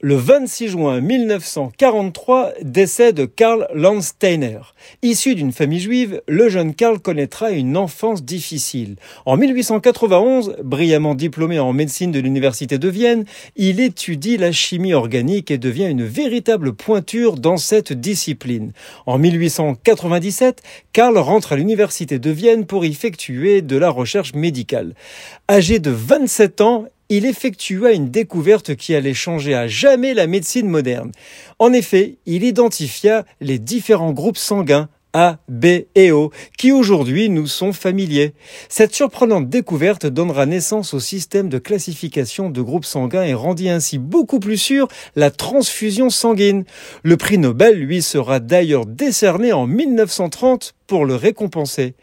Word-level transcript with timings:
Le 0.00 0.14
26 0.14 0.68
juin 0.68 1.00
1943, 1.00 2.52
décès 2.62 3.12
de 3.12 3.24
Karl 3.24 3.66
Landsteiner. 3.74 4.60
Issu 5.02 5.34
d'une 5.34 5.50
famille 5.50 5.80
juive, 5.80 6.22
le 6.28 6.48
jeune 6.48 6.72
Karl 6.72 7.00
connaîtra 7.00 7.50
une 7.50 7.76
enfance 7.76 8.22
difficile. 8.22 8.94
En 9.26 9.36
1891, 9.36 10.54
brillamment 10.62 11.16
diplômé 11.16 11.58
en 11.58 11.72
médecine 11.72 12.12
de 12.12 12.20
l'université 12.20 12.78
de 12.78 12.88
Vienne, 12.88 13.24
il 13.56 13.80
étudie 13.80 14.36
la 14.36 14.52
chimie 14.52 14.94
organique 14.94 15.50
et 15.50 15.58
devient 15.58 15.88
une 15.88 16.04
véritable 16.04 16.74
pointure 16.74 17.34
dans 17.34 17.56
cette 17.56 17.92
discipline. 17.92 18.70
En 19.04 19.18
1897, 19.18 20.62
Karl 20.92 21.18
rentre 21.18 21.54
à 21.54 21.56
l'université 21.56 22.20
de 22.20 22.30
Vienne 22.30 22.66
pour 22.66 22.84
effectuer 22.84 23.62
de 23.62 23.76
la 23.76 23.90
recherche 23.90 24.32
médicale. 24.34 24.94
Âgé 25.50 25.80
de 25.80 25.90
27 25.90 26.60
ans, 26.60 26.86
il 27.08 27.24
effectua 27.24 27.92
une 27.92 28.10
découverte 28.10 28.76
qui 28.76 28.94
allait 28.94 29.14
changer 29.14 29.54
à 29.54 29.66
jamais 29.66 30.14
la 30.14 30.26
médecine 30.26 30.68
moderne. 30.68 31.12
En 31.58 31.72
effet, 31.72 32.18
il 32.26 32.44
identifia 32.44 33.24
les 33.40 33.58
différents 33.58 34.12
groupes 34.12 34.36
sanguins 34.36 34.88
a, 35.14 35.38
B 35.48 35.86
et 35.94 36.12
O, 36.12 36.30
qui 36.58 36.70
aujourd'hui 36.72 37.30
nous 37.30 37.46
sont 37.46 37.72
familiers. 37.72 38.34
Cette 38.68 38.94
surprenante 38.94 39.48
découverte 39.48 40.06
donnera 40.06 40.46
naissance 40.46 40.94
au 40.94 41.00
système 41.00 41.48
de 41.48 41.58
classification 41.58 42.50
de 42.50 42.60
groupes 42.60 42.84
sanguins 42.84 43.24
et 43.24 43.34
rendit 43.34 43.70
ainsi 43.70 43.98
beaucoup 43.98 44.38
plus 44.38 44.58
sûr 44.58 44.88
la 45.16 45.30
transfusion 45.30 46.10
sanguine. 46.10 46.64
Le 47.02 47.16
prix 47.16 47.38
Nobel, 47.38 47.78
lui, 47.78 48.02
sera 48.02 48.38
d'ailleurs 48.38 48.86
décerné 48.86 49.52
en 49.52 49.66
1930 49.66 50.74
pour 50.88 51.06
le 51.06 51.14
récompenser. 51.14 51.94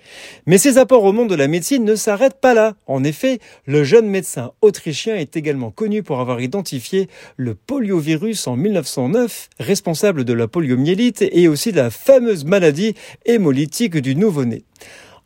Mais 0.45 0.57
ses 0.57 0.77
apports 0.77 1.03
au 1.03 1.11
monde 1.11 1.29
de 1.29 1.35
la 1.35 1.49
médecine 1.49 1.83
ne 1.83 1.95
s'arrêtent 1.95 2.39
pas 2.39 2.53
là. 2.53 2.75
En 2.87 3.03
effet, 3.03 3.39
le 3.65 3.83
jeune 3.83 4.07
médecin 4.07 4.51
autrichien 4.61 5.17
est 5.17 5.35
également 5.35 5.71
connu 5.71 6.03
pour 6.03 6.21
avoir 6.21 6.39
identifié 6.39 7.09
le 7.35 7.55
poliovirus 7.55 8.47
en 8.47 8.55
1909, 8.55 9.49
responsable 9.59 10.23
de 10.23 10.33
la 10.33 10.47
poliomyélite 10.47 11.25
et 11.29 11.47
aussi 11.49 11.71
de 11.71 11.77
la 11.77 11.89
fameuse 11.89 12.45
maladie 12.45 12.93
hémolytique 13.25 13.97
du 13.97 14.15
nouveau-né. 14.15 14.63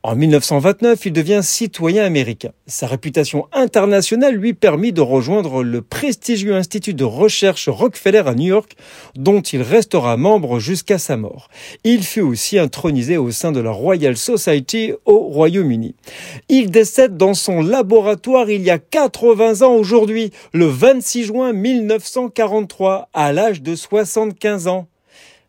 En 0.02 0.16
1929, 0.16 1.08
il 1.08 1.12
devient 1.12 1.42
citoyen 1.44 2.06
américain. 2.06 2.52
Sa 2.68 2.88
réputation 2.88 3.48
internationale 3.52 4.34
lui 4.34 4.54
permit 4.54 4.94
de 4.94 5.02
rejoindre 5.02 5.62
le 5.62 5.82
prestigieux 5.82 6.56
institut 6.56 6.94
de 6.94 7.04
recherche 7.04 7.68
Rockefeller 7.68 8.24
à 8.26 8.34
New 8.34 8.48
York, 8.48 8.78
dont 9.16 9.42
il 9.42 9.62
restera 9.62 10.16
membre 10.16 10.60
jusqu'à 10.60 11.00
sa 11.00 11.18
mort. 11.18 11.50
Il 11.84 12.04
fut 12.04 12.22
aussi 12.22 12.58
intronisé 12.58 13.18
au 13.18 13.32
sein 13.32 13.52
de 13.52 13.60
la 13.60 13.72
Royal 13.72 14.16
Society 14.16 14.94
au 15.04 15.18
Royaume-Uni. 15.18 15.96
Il 16.48 16.72
décède 16.72 17.18
dans 17.18 17.34
son 17.34 17.62
laboratoire 17.62 18.50
il 18.50 18.62
y 18.62 18.70
a 18.70 18.80
80 18.80 19.64
ans 19.64 19.74
aujourd'hui, 19.74 20.32
le 20.54 20.68
26 20.68 21.26
juin 21.26 21.52
1943, 21.52 23.10
à 23.14 23.34
l'âge 23.34 23.62
de 23.62 23.76
75 23.76 24.68
ans. 24.68 24.88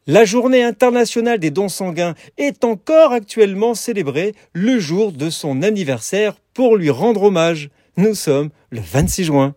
La 0.07 0.25
journée 0.25 0.63
internationale 0.63 1.39
des 1.39 1.51
dons 1.51 1.69
sanguins 1.69 2.15
est 2.39 2.65
encore 2.65 3.13
actuellement 3.13 3.75
célébrée 3.75 4.35
le 4.55 4.79
jour 4.79 5.13
de 5.13 5.29
son 5.29 5.63
anniversaire 5.63 6.37
pour 6.55 6.77
lui 6.77 6.89
rendre 6.89 7.25
hommage. 7.25 7.69
Nous 7.99 8.15
sommes 8.15 8.49
le 8.71 8.81
26 8.81 9.25
juin. 9.25 9.55